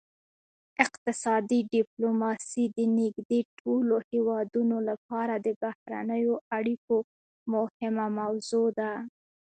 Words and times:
اقتصادي 0.83 1.59
ډیپلوماسي 1.73 2.63
د 2.77 2.79
نږدې 2.99 3.39
ټولو 3.59 3.95
هیوادونو 4.09 4.77
لپاره 4.89 5.33
د 5.45 5.47
بهرنیو 5.61 6.35
اړیکو 6.57 6.95
مهمه 7.53 8.05
موضوع 8.19 8.67
ده 8.79 8.91